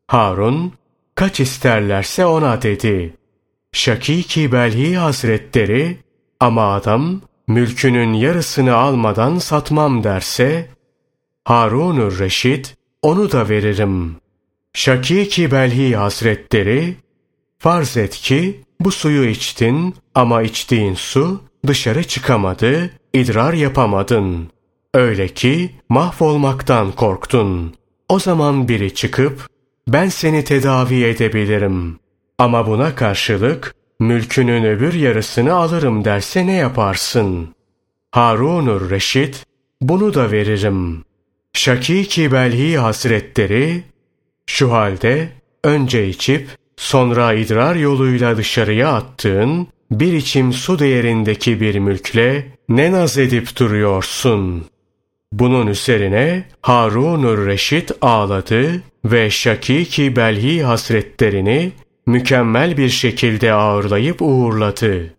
Harun, 0.07 0.73
kaç 1.14 1.40
isterlerse 1.40 2.26
ona 2.26 2.62
dedi. 2.62 3.14
Şakiki 3.73 4.52
Belhi 4.52 4.97
Hazretleri, 4.97 5.99
ama 6.40 6.75
adam 6.75 7.21
mülkünün 7.49 8.12
yarısını 8.12 8.75
almadan 8.75 9.38
satmam 9.38 10.05
derse, 10.05 10.71
Harunur 11.45 12.19
Reşit, 12.19 12.76
onu 13.02 13.33
da 13.33 13.49
veririm. 13.49 14.17
Şakiki 14.73 15.50
Belhi 15.50 15.97
Hazretleri, 15.97 16.97
farz 17.61 17.97
et 17.97 18.14
ki 18.14 18.61
bu 18.81 18.90
suyu 18.90 19.29
içtin 19.29 19.95
ama 20.14 20.43
içtiğin 20.43 20.95
su 20.95 21.40
dışarı 21.67 22.05
çıkamadı, 22.05 22.90
idrar 23.12 23.52
yapamadın. 23.52 24.49
Öyle 24.95 25.29
ki 25.29 25.71
mahvolmaktan 25.88 26.93
korktun. 26.93 27.75
O 28.09 28.19
zaman 28.19 28.69
biri 28.69 28.95
çıkıp 28.95 29.47
ben 29.88 30.09
seni 30.09 30.45
tedavi 30.45 31.05
edebilirim. 31.05 31.99
Ama 32.38 32.67
buna 32.67 32.95
karşılık 32.95 33.75
mülkünün 34.00 34.64
öbür 34.64 34.95
yarısını 34.95 35.55
alırım 35.55 36.05
derse 36.05 36.47
ne 36.47 36.55
yaparsın? 36.55 37.55
Harunur 38.11 38.90
Reşit 38.90 39.47
bunu 39.81 40.14
da 40.14 40.31
veririm. 40.31 41.05
Şakiki 41.52 42.33
Belhi 42.33 42.79
Hazretleri 42.79 43.83
şu 44.47 44.73
halde 44.73 45.29
önce 45.64 46.09
içip 46.09 46.60
sonra 46.80 47.32
idrar 47.32 47.75
yoluyla 47.75 48.37
dışarıya 48.37 48.92
attığın 48.92 49.68
bir 49.90 50.12
içim 50.12 50.52
su 50.52 50.78
değerindeki 50.78 51.60
bir 51.60 51.78
mülkle 51.78 52.46
ne 52.68 52.92
naz 52.92 53.18
edip 53.18 53.56
duruyorsun? 53.58 54.64
Bunun 55.32 55.66
üzerine 55.66 56.44
Harunur 56.62 57.46
Reşit 57.46 57.92
ağladı 58.00 58.82
ve 59.04 59.30
Şakiki 59.30 60.16
Belhi 60.16 60.62
hasretlerini 60.62 61.72
mükemmel 62.06 62.76
bir 62.76 62.88
şekilde 62.88 63.52
ağırlayıp 63.52 64.22
uğurladı. 64.22 65.14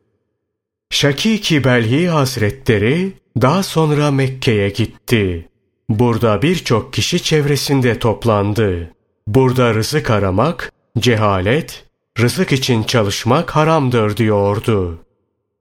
Şakiki 0.90 1.64
Belhi 1.64 2.08
hasretleri 2.08 3.12
daha 3.42 3.64
sonra 3.64 4.12
Mekke'ye 4.12 4.70
gitti. 4.70 5.50
Burada 5.90 6.42
birçok 6.42 6.94
kişi 6.94 7.24
çevresinde 7.24 8.00
toplandı. 8.00 8.92
Burada 9.28 9.74
rızık 9.74 10.10
aramak, 10.10 10.71
cehalet, 11.00 11.86
rızık 12.20 12.52
için 12.52 12.84
çalışmak 12.84 13.56
haramdır 13.56 14.18
diyordu. 14.18 15.00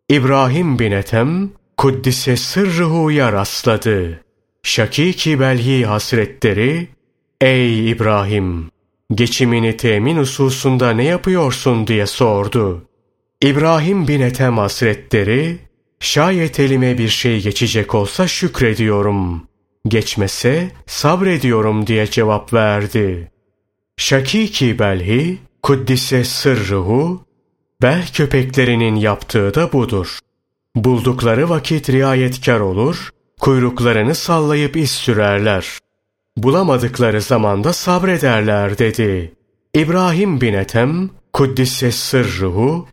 İbrahim 0.08 0.78
bin 0.78 0.92
Ethem, 0.92 1.50
Kuddise 1.76 2.36
Sırrıhu'ya 2.36 3.32
rastladı. 3.32 4.24
Şakiki 4.62 5.40
Belhi 5.40 5.84
hasretleri, 5.84 6.88
''Ey 7.40 7.90
İbrahim, 7.90 8.70
geçimini 9.14 9.76
temin 9.76 10.16
hususunda 10.16 10.90
ne 10.90 11.04
yapıyorsun?'' 11.04 11.86
diye 11.86 12.06
sordu. 12.06 12.82
İbrahim 13.42 14.08
bin 14.08 14.20
Ethem 14.20 14.58
hasretleri, 14.58 15.58
''Şayet 16.00 16.60
elime 16.60 16.98
bir 16.98 17.08
şey 17.08 17.42
geçecek 17.42 17.94
olsa 17.94 18.28
şükrediyorum. 18.28 19.48
Geçmese 19.88 20.70
sabrediyorum.'' 20.86 21.86
diye 21.86 22.06
cevap 22.06 22.52
verdi. 22.52 23.30
Şakiki 24.00 24.78
Belhi, 24.78 25.38
Kuddise 25.62 26.24
Sırrıhu, 26.24 27.24
Bel 27.82 28.06
köpeklerinin 28.12 28.94
yaptığı 28.94 29.54
da 29.54 29.72
budur. 29.72 30.18
Buldukları 30.76 31.48
vakit 31.48 31.90
riayetkar 31.90 32.60
olur, 32.60 33.10
kuyruklarını 33.40 34.14
sallayıp 34.14 34.76
iz 34.76 34.90
sürerler. 34.90 35.78
Bulamadıkları 36.36 37.22
zamanda 37.22 37.72
sabrederler 37.72 38.78
dedi. 38.78 39.32
İbrahim 39.74 40.40
bin 40.40 40.54
Ethem, 40.54 41.10
Kuddise 41.32 41.92
Sırruhu, 41.92 42.88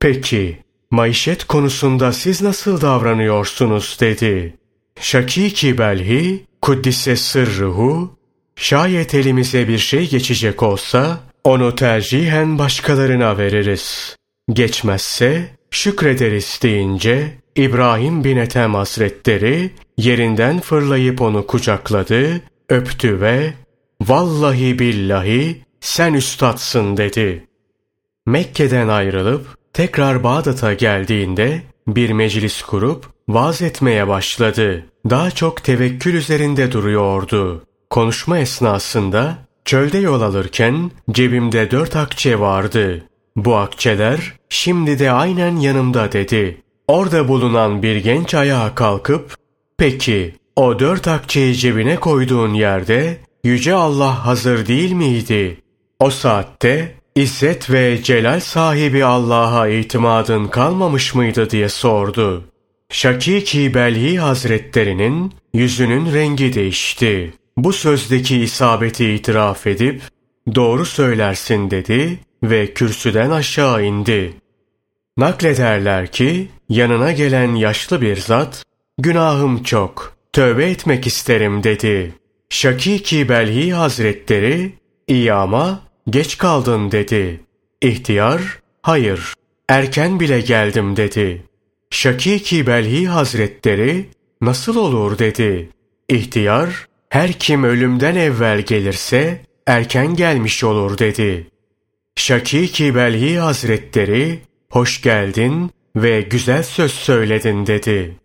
peki 0.00 0.64
maişet 0.90 1.44
konusunda 1.44 2.12
siz 2.12 2.42
nasıl 2.42 2.80
davranıyorsunuz 2.80 3.96
dedi. 4.00 4.56
Şakiki 5.00 5.78
Belhi, 5.78 6.46
Kuddise 6.62 7.16
Sırruhu, 7.16 8.15
şayet 8.56 9.14
elimize 9.14 9.68
bir 9.68 9.78
şey 9.78 10.08
geçecek 10.08 10.62
olsa, 10.62 11.20
onu 11.44 11.74
tercihen 11.74 12.58
başkalarına 12.58 13.38
veririz. 13.38 14.16
Geçmezse 14.52 15.48
şükrederiz 15.70 16.58
deyince 16.62 17.32
İbrahim 17.56 18.24
bin 18.24 18.36
Ethem 18.36 18.74
Hazretleri 18.74 19.70
yerinden 19.98 20.60
fırlayıp 20.60 21.22
onu 21.22 21.46
kucakladı, 21.46 22.40
öptü 22.68 23.20
ve 23.20 23.52
''Vallahi 24.00 24.78
billahi 24.78 25.62
sen 25.80 26.14
üstadsın'' 26.14 26.96
dedi. 26.96 27.44
Mekke'den 28.26 28.88
ayrılıp 28.88 29.46
tekrar 29.72 30.24
Bağdat'a 30.24 30.72
geldiğinde 30.72 31.62
bir 31.88 32.10
meclis 32.10 32.62
kurup 32.62 33.06
vaaz 33.28 33.62
etmeye 33.62 34.08
başladı. 34.08 34.86
Daha 35.10 35.30
çok 35.30 35.64
tevekkül 35.64 36.14
üzerinde 36.14 36.72
duruyordu. 36.72 37.65
Konuşma 37.90 38.38
esnasında 38.38 39.38
çölde 39.64 39.98
yol 39.98 40.20
alırken 40.20 40.90
cebimde 41.10 41.70
dört 41.70 41.96
akçe 41.96 42.40
vardı. 42.40 43.04
Bu 43.36 43.56
akçeler 43.56 44.32
şimdi 44.48 44.98
de 44.98 45.10
aynen 45.10 45.56
yanımda 45.56 46.12
dedi. 46.12 46.62
Orada 46.88 47.28
bulunan 47.28 47.82
bir 47.82 47.96
genç 47.96 48.34
ayağa 48.34 48.74
kalkıp, 48.74 49.34
peki 49.78 50.34
o 50.56 50.78
dört 50.78 51.08
akçeyi 51.08 51.54
cebine 51.54 51.96
koyduğun 51.96 52.54
yerde 52.54 53.26
Yüce 53.44 53.74
Allah 53.74 54.26
hazır 54.26 54.66
değil 54.66 54.92
miydi? 54.92 55.60
O 56.00 56.10
saatte 56.10 56.94
İzzet 57.16 57.70
ve 57.70 58.02
celal 58.02 58.40
sahibi 58.40 59.04
Allah'a 59.04 59.68
itimadın 59.68 60.46
kalmamış 60.46 61.14
mıydı 61.14 61.50
diye 61.50 61.68
sordu. 61.68 62.44
Şakiki 62.90 63.74
Belhi 63.74 64.18
Hazretlerinin 64.18 65.32
yüzünün 65.54 66.14
rengi 66.14 66.54
değişti. 66.54 67.34
Bu 67.56 67.72
sözdeki 67.72 68.40
isabeti 68.40 69.12
itiraf 69.14 69.66
edip, 69.66 70.02
doğru 70.54 70.86
söylersin 70.86 71.70
dedi 71.70 72.18
ve 72.42 72.74
kürsüden 72.74 73.30
aşağı 73.30 73.84
indi. 73.84 74.34
Naklederler 75.16 76.12
ki 76.12 76.48
yanına 76.68 77.12
gelen 77.12 77.54
yaşlı 77.54 78.00
bir 78.00 78.16
zat 78.16 78.64
günahım 78.98 79.62
çok 79.62 80.16
tövbe 80.32 80.70
etmek 80.70 81.06
isterim 81.06 81.62
dedi. 81.62 82.14
Şakiki 82.48 83.28
Belhi 83.28 83.72
Hazretleri 83.72 84.72
iyi 85.08 85.32
ama 85.32 85.80
geç 86.10 86.38
kaldın 86.38 86.90
dedi. 86.90 87.40
İhtiyar 87.82 88.42
hayır 88.82 89.34
erken 89.68 90.20
bile 90.20 90.40
geldim 90.40 90.96
dedi. 90.96 91.42
Şakiki 91.90 92.66
Belhi 92.66 93.06
Hazretleri 93.08 94.06
nasıl 94.40 94.76
olur 94.76 95.18
dedi. 95.18 95.68
İhtiyar 96.08 96.86
her 97.16 97.32
kim 97.32 97.64
ölümden 97.64 98.14
evvel 98.16 98.60
gelirse 98.60 99.40
erken 99.66 100.16
gelmiş 100.16 100.64
olur 100.64 100.98
dedi. 100.98 101.46
Şakiki 102.16 102.94
Belhi 102.94 103.38
Hazretleri, 103.38 104.40
hoş 104.70 105.02
geldin 105.02 105.70
ve 105.96 106.20
güzel 106.20 106.62
söz 106.62 106.92
söyledin 106.92 107.66
dedi. 107.66 108.16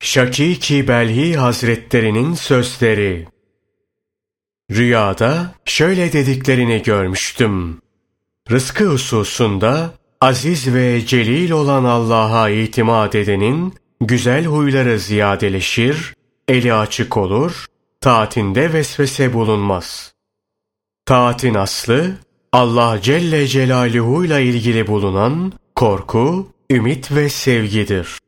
Şakiki 0.00 0.88
Belhi 0.88 1.36
Hazretlerinin 1.36 2.34
sözleri 2.34 3.26
Rüyada 4.70 5.54
şöyle 5.64 6.12
dediklerini 6.12 6.82
görmüştüm. 6.82 7.80
Rızkı 8.50 8.86
hususunda 8.86 9.94
aziz 10.20 10.74
ve 10.74 11.06
celil 11.06 11.50
olan 11.50 11.84
Allah'a 11.84 12.50
itimat 12.50 13.14
edenin 13.14 13.74
güzel 14.00 14.44
huyları 14.44 14.98
ziyadeleşir, 14.98 16.14
eli 16.48 16.74
açık 16.74 17.16
olur, 17.16 17.66
taatinde 18.00 18.72
vesvese 18.72 19.32
bulunmaz. 19.32 20.14
Taatin 21.06 21.54
aslı 21.54 22.16
Allah 22.52 23.00
Celle 23.02 23.46
Celaluhu 23.46 24.24
ile 24.24 24.44
ilgili 24.44 24.86
bulunan 24.86 25.52
korku, 25.74 26.48
ümit 26.70 27.12
ve 27.12 27.28
sevgidir. 27.28 28.18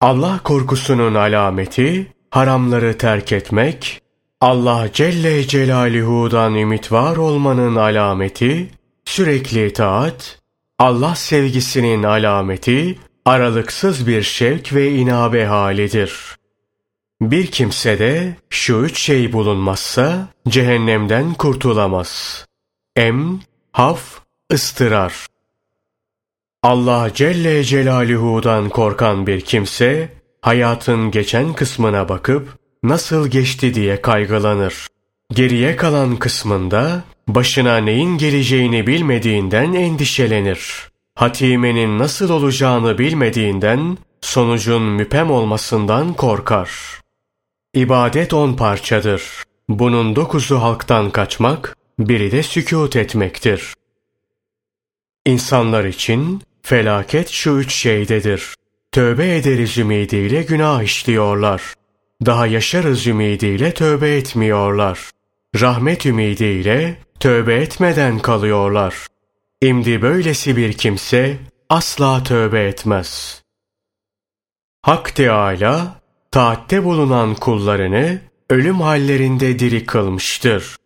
Allah 0.00 0.40
korkusunun 0.44 1.14
alameti 1.14 2.12
haramları 2.30 2.98
terk 2.98 3.32
etmek, 3.32 4.02
Allah 4.40 4.88
Celle 4.92 5.46
Celaluhu'dan 5.46 6.54
ümit 6.54 6.92
var 6.92 7.16
olmanın 7.16 7.76
alameti 7.76 8.70
sürekli 9.04 9.72
taat, 9.72 10.38
Allah 10.78 11.14
sevgisinin 11.14 12.02
alameti 12.02 12.98
aralıksız 13.24 14.06
bir 14.06 14.22
şevk 14.22 14.74
ve 14.74 14.90
inabe 14.90 15.44
halidir. 15.44 16.36
Bir 17.20 17.46
kimse 17.46 17.98
de 17.98 18.36
şu 18.50 18.74
üç 18.74 18.98
şey 18.98 19.32
bulunmazsa 19.32 20.28
cehennemden 20.48 21.34
kurtulamaz. 21.34 22.44
Em, 22.96 23.40
haf, 23.72 24.20
ıstırar. 24.52 25.26
Allah 26.62 27.10
Celle 27.14 27.64
Celaluhu'dan 27.64 28.68
korkan 28.68 29.26
bir 29.26 29.40
kimse, 29.40 30.08
hayatın 30.42 31.10
geçen 31.10 31.52
kısmına 31.52 32.08
bakıp 32.08 32.58
nasıl 32.82 33.28
geçti 33.28 33.74
diye 33.74 34.02
kaygılanır. 34.02 34.86
Geriye 35.32 35.76
kalan 35.76 36.16
kısmında 36.16 37.04
başına 37.28 37.76
neyin 37.76 38.18
geleceğini 38.18 38.86
bilmediğinden 38.86 39.72
endişelenir. 39.72 40.88
Hatimenin 41.14 41.98
nasıl 41.98 42.30
olacağını 42.30 42.98
bilmediğinden 42.98 43.98
sonucun 44.20 44.82
müpem 44.82 45.30
olmasından 45.30 46.12
korkar. 46.12 46.70
İbadet 47.74 48.34
on 48.34 48.54
parçadır. 48.54 49.22
Bunun 49.68 50.16
dokuzu 50.16 50.56
halktan 50.56 51.10
kaçmak, 51.10 51.76
biri 51.98 52.32
de 52.32 52.42
sükût 52.42 52.96
etmektir. 52.96 53.74
İnsanlar 55.26 55.84
için 55.84 56.42
felaket 56.62 57.28
şu 57.28 57.50
üç 57.50 57.74
şeydedir. 57.74 58.54
Tövbe 58.92 59.36
ederiz 59.36 59.78
ümidiyle 59.78 60.42
günah 60.42 60.82
işliyorlar. 60.82 61.74
Daha 62.26 62.46
yaşarız 62.46 63.06
ümidiyle 63.06 63.74
tövbe 63.74 64.16
etmiyorlar. 64.16 65.10
Rahmet 65.60 66.06
ümidiyle 66.06 66.96
tövbe 67.20 67.54
etmeden 67.54 68.18
kalıyorlar. 68.18 69.06
İmdi 69.62 70.02
böylesi 70.02 70.56
bir 70.56 70.72
kimse 70.72 71.38
asla 71.68 72.22
tövbe 72.22 72.64
etmez. 72.64 73.42
Hak 74.82 75.16
Teâlâ, 75.16 76.03
taatte 76.34 76.84
bulunan 76.84 77.34
kullarını 77.34 78.18
ölüm 78.50 78.80
hallerinde 78.80 79.58
diri 79.58 79.86
kılmıştır. 79.86 80.76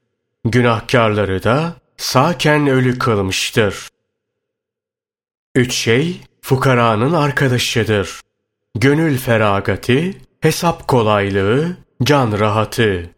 Günahkarları 0.44 1.42
da 1.42 1.74
sağken 1.96 2.66
ölü 2.66 2.98
kılmıştır. 2.98 3.88
Üç 5.54 5.74
şey 5.74 6.20
fukaranın 6.42 7.12
arkadaşıdır. 7.12 8.20
Gönül 8.74 9.18
feragati, 9.18 10.18
hesap 10.40 10.88
kolaylığı, 10.88 11.76
can 12.02 12.38
rahatı. 12.38 13.10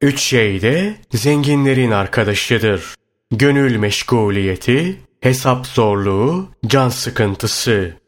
Üç 0.00 0.20
şey 0.20 0.62
de 0.62 0.94
zenginlerin 1.12 1.90
arkadaşıdır. 1.90 2.94
Gönül 3.30 3.76
meşguliyeti, 3.76 5.00
hesap 5.20 5.66
zorluğu, 5.66 6.48
can 6.66 6.88
sıkıntısı. 6.88 7.99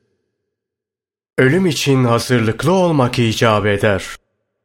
Ölüm 1.43 1.67
için 1.67 2.05
hazırlıklı 2.05 2.73
olmak 2.73 3.19
icap 3.19 3.67
eder. 3.67 4.05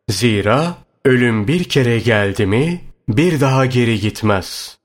Zira 0.09 0.75
ölüm 1.05 1.47
bir 1.47 1.63
kere 1.63 1.99
geldi 1.99 2.45
mi 2.45 2.81
bir 3.09 3.41
daha 3.41 3.65
geri 3.65 3.99
gitmez. 3.99 4.77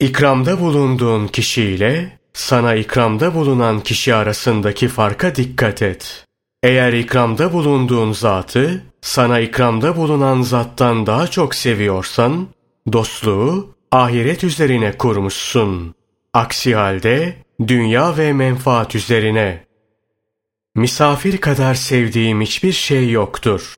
İkramda 0.00 0.60
bulunduğun 0.60 1.26
kişiyle 1.26 2.18
sana 2.32 2.74
ikramda 2.74 3.34
bulunan 3.34 3.80
kişi 3.80 4.14
arasındaki 4.14 4.88
farka 4.88 5.34
dikkat 5.34 5.82
et. 5.82 6.26
Eğer 6.62 6.92
ikramda 6.92 7.52
bulunduğun 7.52 8.12
zatı, 8.12 8.82
sana 9.00 9.40
ikramda 9.40 9.96
bulunan 9.96 10.42
zattan 10.42 11.06
daha 11.06 11.26
çok 11.26 11.54
seviyorsan, 11.54 12.48
dostluğu 12.92 13.74
ahiret 13.90 14.44
üzerine 14.44 14.98
kurmuşsun. 14.98 15.94
Aksi 16.34 16.74
halde 16.74 17.36
dünya 17.66 18.16
ve 18.16 18.32
menfaat 18.32 18.94
üzerine. 18.94 19.71
Misafir 20.74 21.38
kadar 21.38 21.74
sevdiğim 21.74 22.40
hiçbir 22.40 22.72
şey 22.72 23.10
yoktur. 23.10 23.74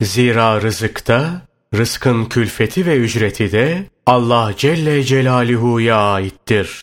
Zira 0.00 0.62
rızıkta, 0.62 1.42
rızkın 1.74 2.24
külfeti 2.24 2.86
ve 2.86 2.96
ücreti 2.96 3.52
de 3.52 3.84
Allah 4.06 4.54
Celle 4.56 5.02
Celaluhu'ya 5.02 5.96
aittir. 5.96 6.82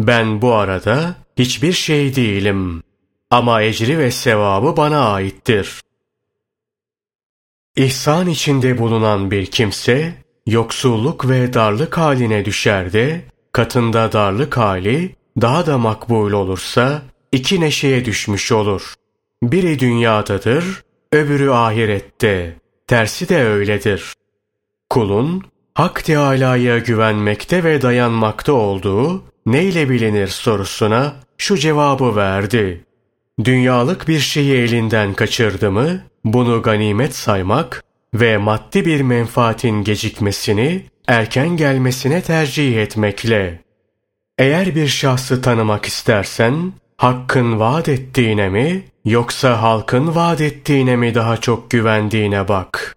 Ben 0.00 0.42
bu 0.42 0.54
arada 0.54 1.14
hiçbir 1.38 1.72
şey 1.72 2.16
değilim. 2.16 2.82
Ama 3.30 3.62
ecri 3.62 3.98
ve 3.98 4.10
sevabı 4.10 4.76
bana 4.76 5.12
aittir. 5.12 5.80
İhsan 7.76 8.28
içinde 8.28 8.78
bulunan 8.78 9.30
bir 9.30 9.46
kimse, 9.46 10.14
yoksulluk 10.46 11.28
ve 11.28 11.52
darlık 11.52 11.98
haline 11.98 12.44
düşer 12.44 12.92
de, 12.92 13.24
katında 13.52 14.12
darlık 14.12 14.56
hali 14.56 15.14
daha 15.40 15.66
da 15.66 15.78
makbul 15.78 16.32
olursa, 16.32 17.02
iki 17.32 17.60
neşeye 17.60 18.04
düşmüş 18.04 18.52
olur. 18.52 18.95
Biri 19.42 19.78
dünyadadır, 19.78 20.82
öbürü 21.12 21.50
ahirette. 21.50 22.56
Tersi 22.86 23.28
de 23.28 23.44
öyledir. 23.44 24.12
Kulun, 24.90 25.42
Hak 25.74 26.04
Teâlâ'ya 26.04 26.78
güvenmekte 26.78 27.64
ve 27.64 27.82
dayanmakta 27.82 28.52
olduğu 28.52 29.24
neyle 29.46 29.90
bilinir 29.90 30.28
sorusuna 30.28 31.16
şu 31.38 31.56
cevabı 31.56 32.16
verdi. 32.16 32.84
Dünyalık 33.44 34.08
bir 34.08 34.18
şeyi 34.18 34.54
elinden 34.54 35.14
kaçırdı 35.14 35.70
mı, 35.70 36.00
bunu 36.24 36.62
ganimet 36.62 37.14
saymak 37.14 37.84
ve 38.14 38.36
maddi 38.36 38.84
bir 38.84 39.00
menfaatin 39.00 39.84
gecikmesini 39.84 40.86
erken 41.08 41.48
gelmesine 41.48 42.22
tercih 42.22 42.76
etmekle. 42.76 43.60
Eğer 44.38 44.74
bir 44.74 44.88
şahsı 44.88 45.42
tanımak 45.42 45.86
istersen, 45.86 46.72
hakkın 46.96 47.60
vaat 47.60 47.88
ettiğine 47.88 48.48
mi, 48.48 48.84
yoksa 49.04 49.62
halkın 49.62 50.14
vaat 50.14 50.40
ettiğine 50.40 50.96
mi 50.96 51.14
daha 51.14 51.36
çok 51.36 51.70
güvendiğine 51.70 52.48
bak. 52.48 52.96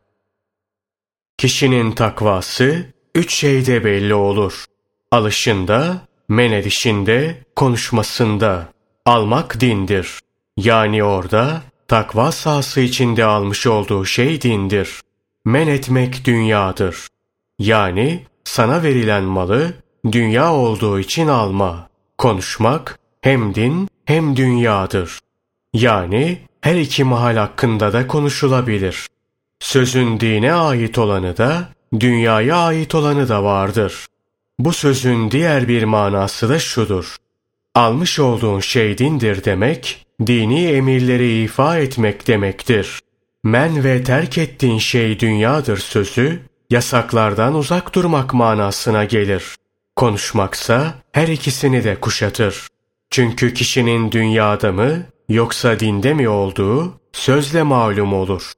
Kişinin 1.37 1.91
takvası, 1.91 2.85
üç 3.15 3.33
şeyde 3.33 3.83
belli 3.83 4.13
olur. 4.13 4.65
Alışında, 5.11 6.01
men 6.29 6.51
edişinde, 6.51 7.43
konuşmasında. 7.55 8.67
Almak 9.05 9.59
dindir. 9.59 10.19
Yani 10.57 11.03
orada 11.03 11.61
takva 11.87 12.31
sahası 12.31 12.81
içinde 12.81 13.25
almış 13.25 13.67
olduğu 13.67 14.05
şey 14.05 14.41
dindir. 14.41 15.01
Men 15.45 15.67
etmek 15.67 16.25
dünyadır. 16.25 17.07
Yani 17.59 18.25
sana 18.43 18.83
verilen 18.83 19.23
malı 19.23 19.73
dünya 20.11 20.53
olduğu 20.53 20.99
için 20.99 21.27
alma. 21.27 21.89
Konuşmak 22.17 22.99
hem 23.21 23.55
din 23.55 23.88
hem 24.09 24.35
dünyadır. 24.35 25.19
Yani 25.73 26.37
her 26.61 26.75
iki 26.75 27.03
mahal 27.03 27.35
hakkında 27.35 27.93
da 27.93 28.07
konuşulabilir. 28.07 29.07
Sözün 29.59 30.19
dine 30.19 30.53
ait 30.53 30.97
olanı 30.97 31.37
da, 31.37 31.69
dünyaya 31.99 32.57
ait 32.57 32.95
olanı 32.95 33.29
da 33.29 33.43
vardır. 33.43 34.05
Bu 34.59 34.73
sözün 34.73 35.31
diğer 35.31 35.67
bir 35.67 35.83
manası 35.83 36.49
da 36.49 36.59
şudur. 36.59 37.15
Almış 37.75 38.19
olduğun 38.19 38.59
şey 38.59 38.97
dindir 38.97 39.43
demek, 39.43 40.05
dini 40.25 40.65
emirleri 40.65 41.43
ifa 41.43 41.77
etmek 41.77 42.27
demektir. 42.27 42.99
Men 43.43 43.83
ve 43.83 44.03
terk 44.03 44.37
ettiğin 44.37 44.79
şey 44.79 45.19
dünyadır 45.19 45.77
sözü, 45.77 46.39
yasaklardan 46.69 47.55
uzak 47.55 47.95
durmak 47.95 48.33
manasına 48.33 49.05
gelir. 49.05 49.43
Konuşmaksa 49.95 50.93
her 51.11 51.27
ikisini 51.27 51.83
de 51.83 51.95
kuşatır. 51.95 52.69
Çünkü 53.11 53.53
kişinin 53.53 54.11
dünyada 54.11 54.71
mı 54.71 55.03
yoksa 55.29 55.79
dinde 55.79 56.13
mi 56.13 56.29
olduğu 56.29 56.99
sözle 57.13 57.63
malum 57.63 58.13
olur. 58.13 58.51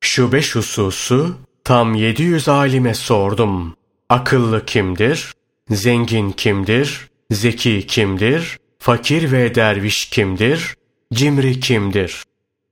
Şu 0.00 0.32
beş 0.32 0.54
hususu 0.54 1.36
tam 1.64 1.94
700 1.94 2.48
alime 2.48 2.94
sordum. 2.94 3.76
Akıllı 4.08 4.64
kimdir? 4.66 5.32
Zengin 5.70 6.30
kimdir? 6.30 7.08
Zeki 7.30 7.86
kimdir? 7.86 8.58
Fakir 8.78 9.32
ve 9.32 9.54
derviş 9.54 10.08
kimdir? 10.08 10.76
Cimri 11.12 11.60
kimdir? 11.60 12.22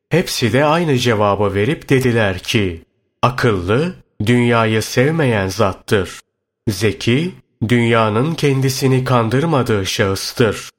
Hepsi 0.08 0.52
de 0.52 0.64
aynı 0.64 0.98
cevabı 0.98 1.54
verip 1.54 1.88
dediler 1.88 2.38
ki, 2.38 2.82
akıllı, 3.22 3.94
dünyayı 4.26 4.82
sevmeyen 4.82 5.48
zattır. 5.48 6.20
Zeki, 6.68 7.34
dünyanın 7.68 8.34
kendisini 8.34 9.04
kandırmadığı 9.04 9.86
şahıstır. 9.86 10.70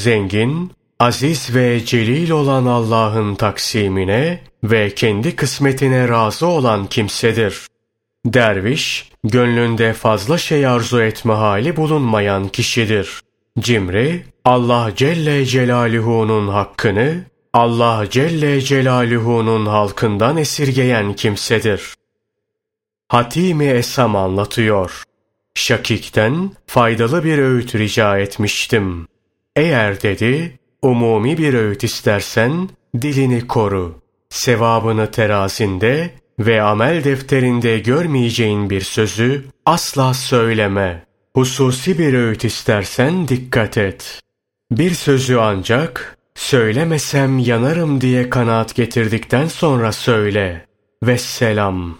Zengin, 0.00 0.72
aziz 0.98 1.54
ve 1.54 1.84
celil 1.84 2.30
olan 2.30 2.66
Allah'ın 2.66 3.34
taksimine 3.34 4.40
ve 4.64 4.94
kendi 4.94 5.36
kısmetine 5.36 6.08
razı 6.08 6.46
olan 6.46 6.86
kimsedir. 6.86 7.66
Derviş, 8.26 9.10
gönlünde 9.24 9.92
fazla 9.92 10.38
şey 10.38 10.66
arzu 10.66 11.00
etme 11.02 11.32
hali 11.32 11.76
bulunmayan 11.76 12.48
kişidir. 12.48 13.20
Cimri, 13.58 14.24
Allah 14.44 14.90
Celle 14.96 15.46
Celaluhu'nun 15.46 16.48
hakkını, 16.48 17.24
Allah 17.52 18.04
Celle 18.10 18.60
Celaluhu'nun 18.60 19.66
halkından 19.66 20.36
esirgeyen 20.36 21.14
kimsedir. 21.14 21.94
Hatimi 23.08 23.66
Esam 23.66 24.16
anlatıyor. 24.16 25.02
Şakik'ten 25.54 26.50
faydalı 26.66 27.24
bir 27.24 27.38
öğüt 27.38 27.74
rica 27.74 28.18
etmiştim. 28.18 29.06
Eğer 29.56 30.02
dedi, 30.02 30.58
umumi 30.82 31.38
bir 31.38 31.54
öğüt 31.54 31.84
istersen 31.84 32.68
dilini 33.02 33.46
koru. 33.46 34.00
Sevabını 34.30 35.10
terazinde 35.10 36.10
ve 36.38 36.62
amel 36.62 37.04
defterinde 37.04 37.78
görmeyeceğin 37.78 38.70
bir 38.70 38.80
sözü 38.80 39.44
asla 39.66 40.14
söyleme. 40.14 41.04
Hususi 41.34 41.98
bir 41.98 42.14
öğüt 42.14 42.44
istersen 42.44 43.28
dikkat 43.28 43.78
et. 43.78 44.20
Bir 44.70 44.90
sözü 44.90 45.36
ancak 45.36 46.18
söylemesem 46.34 47.38
yanarım 47.38 48.00
diye 48.00 48.30
kanaat 48.30 48.74
getirdikten 48.74 49.46
sonra 49.46 49.92
söyle. 49.92 50.66
Vesselam. 51.02 51.98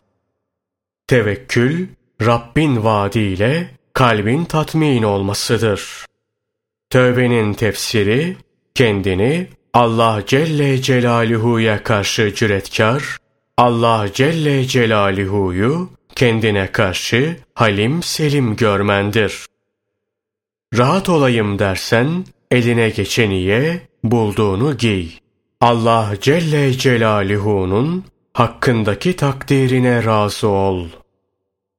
Tevekkül, 1.07 1.87
Rabbin 2.23 2.85
vaadiyle 2.85 3.71
kalbin 3.95 4.45
tatmin 4.45 5.03
olmasıdır. 5.03 6.10
Tövbenin 6.91 7.55
tefsiri, 7.55 8.37
kendini 8.75 9.47
Allah 9.75 10.23
Celle 10.27 10.83
Celaluhu'ya 10.83 11.83
karşı 11.83 12.35
cüretkar, 12.35 13.17
Allah 13.57 14.09
Celle 14.13 14.67
Celaluhu'yu 14.67 15.91
kendine 16.15 16.73
karşı 16.73 17.37
halim 17.55 18.03
selim 18.03 18.57
görmendir. 18.57 19.47
Rahat 20.79 21.09
olayım 21.09 21.59
dersen, 21.59 22.25
eline 22.51 22.91
geçeni 22.91 23.43
ye, 23.43 23.81
bulduğunu 24.05 24.77
giy. 24.77 25.09
Allah 25.61 26.13
Celle 26.21 26.73
Celaluhu'nun 26.73 28.05
hakkındaki 28.33 29.17
takdirine 29.17 30.05
razı 30.05 30.49
ol. 30.49 30.89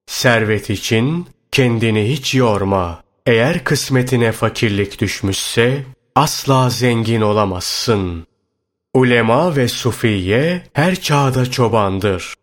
Servet 0.05 0.69
için 0.69 1.27
kendini 1.51 2.09
hiç 2.09 2.35
yorma. 2.35 3.03
Eğer 3.25 3.63
kısmetine 3.63 4.31
fakirlik 4.31 5.01
düşmüşse 5.01 5.83
asla 6.15 6.69
zengin 6.69 7.21
olamazsın. 7.21 8.27
Ulema 8.93 9.55
ve 9.55 9.67
sufiye 9.67 10.63
her 10.73 11.01
çağda 11.01 11.51
çobandır. 11.51 12.33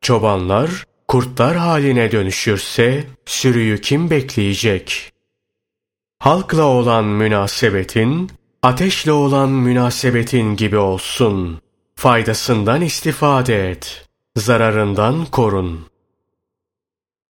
Çobanlar 0.00 0.84
kurtlar 1.08 1.56
haline 1.56 2.12
dönüşürse 2.12 3.04
sürüyü 3.26 3.80
kim 3.80 4.10
bekleyecek? 4.10 5.12
Halkla 6.18 6.64
olan 6.64 7.04
münasebetin, 7.04 8.30
ateşle 8.62 9.12
olan 9.12 9.50
münasebetin 9.50 10.56
gibi 10.56 10.76
olsun. 10.76 11.60
Faydasından 11.94 12.80
istifade 12.82 13.70
et, 13.70 14.08
zararından 14.36 15.24
korun. 15.24 15.86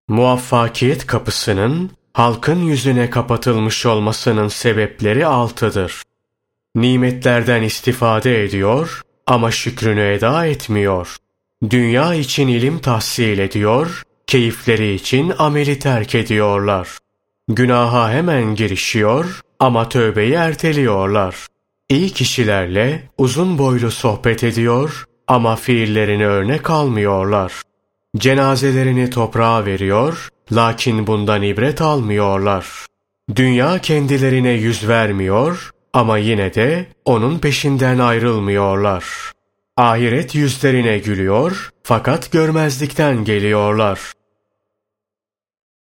Muvaffakiyet 0.09 1.07
kapısının 1.07 1.91
halkın 2.17 2.61
yüzüne 2.63 3.11
kapatılmış 3.11 3.87
olmasının 3.87 4.49
sebepleri 4.49 5.27
altıdır. 5.27 6.03
Nimetlerden 6.75 7.63
istifade 7.63 8.45
ediyor 8.45 9.03
ama 9.27 9.51
şükrünü 9.51 10.13
eda 10.13 10.47
etmiyor. 10.47 11.17
Dünya 11.71 12.15
için 12.15 12.49
ilim 12.49 12.79
tahsil 12.79 13.39
ediyor, 13.39 14.03
keyifleri 14.27 14.95
için 14.95 15.33
ameli 15.39 15.79
terk 15.79 16.15
ediyorlar. 16.15 16.89
Günaha 17.49 18.11
hemen 18.11 18.55
girişiyor, 18.55 19.41
ama 19.59 19.89
tövbeyi 19.89 20.33
erteliyorlar. 20.33 21.47
İyi 21.89 22.11
kişilerle 22.11 23.03
uzun 23.19 23.59
boylu 23.59 23.91
sohbet 23.91 24.45
ediyor 24.45 25.05
ama 25.27 25.57
fiillerini 25.57 26.27
örnek 26.27 26.71
almıyorlar. 26.71 27.53
Cenazelerini 28.17 29.11
toprağa 29.11 29.67
veriyor, 29.67 30.29
lakin 30.53 31.07
bundan 31.07 31.43
ibret 31.43 31.81
almıyorlar. 31.81 32.67
Dünya 33.37 33.79
kendilerine 33.79 34.51
yüz 34.51 34.89
vermiyor 34.89 35.71
ama 35.93 36.19
yine 36.19 36.55
de 36.55 36.87
onun 37.05 37.39
peşinden 37.39 37.99
ayrılmıyorlar. 37.99 39.05
Ahiret 39.77 40.35
yüzlerine 40.35 40.99
gülüyor 40.99 41.71
fakat 41.83 42.33
görmezlikten 42.33 43.25
geliyorlar. 43.25 44.01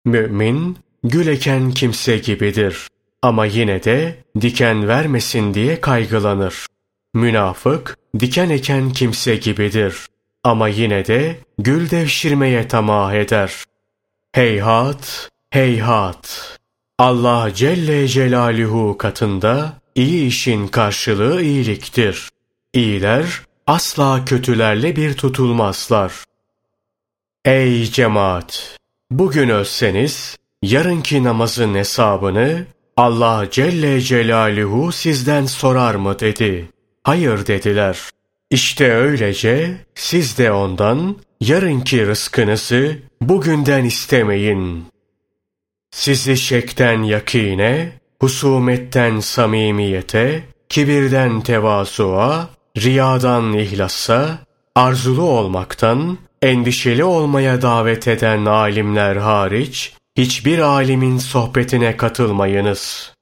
Mümin, 0.06 0.78
gül 1.04 1.28
eken 1.28 1.72
kimse 1.72 2.18
gibidir. 2.18 2.88
Ama 3.22 3.46
yine 3.46 3.84
de 3.84 4.16
diken 4.42 4.88
vermesin 4.88 5.54
diye 5.54 5.82
kaygılanır. 5.82 6.66
Münafık, 7.14 7.98
diken 8.20 8.50
eken 8.50 8.90
kimse 8.90 9.36
gibidir. 9.36 9.96
Ama 10.46 10.68
yine 10.68 11.06
de 11.06 11.40
gül 11.58 11.90
devşirmeye 11.90 12.68
tamah 12.68 13.14
eder. 13.14 13.64
Heyhat, 14.32 15.30
heyhat. 15.50 16.58
Allah 17.00 17.54
Celle 17.54 18.08
Celaluhu 18.08 18.98
katında 18.98 19.74
iyi 19.96 20.28
işin 20.28 20.68
karşılığı 20.68 21.42
iyiliktir. 21.42 22.30
İyiler 22.74 23.42
asla 23.68 24.26
kötülerle 24.26 24.96
bir 24.96 25.14
tutulmazlar. 25.14 26.14
Ey 27.46 27.84
cemaat! 27.84 28.78
Bugün 29.12 29.50
ölseniz, 29.50 30.38
yarınki 30.62 31.24
namazın 31.24 31.76
hesabını 31.76 32.66
Allah 32.98 33.48
Celle 33.52 34.02
Celaluhu 34.02 34.92
sizden 34.92 35.46
sorar 35.46 35.96
mı 35.96 36.20
dedi. 36.20 36.70
Hayır 37.04 37.48
dediler. 37.48 37.98
İşte 38.56 38.94
öylece 38.94 39.78
siz 39.96 40.38
de 40.38 40.52
ondan 40.52 41.16
yarınki 41.42 42.08
rızkınızı 42.08 42.98
bugünden 43.22 43.86
istemeyin. 43.86 44.86
Sizi 45.92 46.38
şekten 46.38 47.04
yakine, 47.04 47.92
husumetten 48.22 49.20
samimiyete, 49.20 50.44
kibirden 50.70 51.42
tevazuğa, 51.42 52.50
riyadan 52.78 53.54
ihlasa, 53.54 54.40
arzulu 54.76 55.24
olmaktan, 55.24 56.18
endişeli 56.42 57.04
olmaya 57.04 57.62
davet 57.62 58.08
eden 58.08 58.46
alimler 58.46 59.16
hariç, 59.16 59.94
hiçbir 60.18 60.60
alimin 60.60 61.18
sohbetine 61.18 61.98
katılmayınız.'' 61.98 63.15